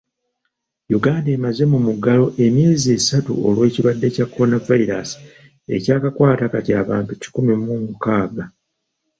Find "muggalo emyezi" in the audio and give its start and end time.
1.87-2.87